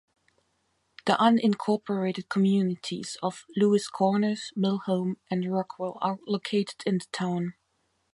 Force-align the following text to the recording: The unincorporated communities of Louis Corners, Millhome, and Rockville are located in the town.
The 1.05 1.13
unincorporated 1.13 2.27
communities 2.27 3.17
of 3.21 3.45
Louis 3.55 3.87
Corners, 3.87 4.51
Millhome, 4.57 5.17
and 5.29 5.51
Rockville 5.53 5.99
are 6.01 6.17
located 6.25 6.81
in 6.87 6.97
the 6.97 7.05
town. 7.11 7.53